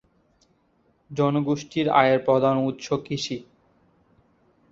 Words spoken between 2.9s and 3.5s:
কৃষি।